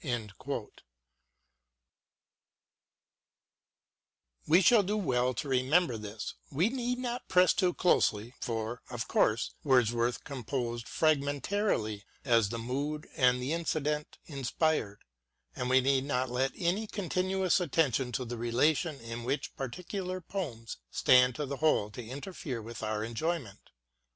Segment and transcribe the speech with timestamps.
[4.47, 8.81] We shall do well to remember this; we need not press it too closely, for,
[8.89, 15.03] of course, Wordsworth composed fragmentarily as the mood and the incident inspired,
[15.55, 20.77] and we need not let any continuous attention to the relation in which particular poems
[20.89, 23.69] stand to the whole to interfere with our enjoyment.